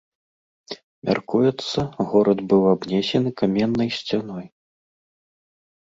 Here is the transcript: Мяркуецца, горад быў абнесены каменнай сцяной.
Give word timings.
Мяркуецца, 1.09 1.79
горад 2.15 2.39
быў 2.55 2.63
абнесены 2.73 3.29
каменнай 3.45 3.89
сцяной. 4.01 4.45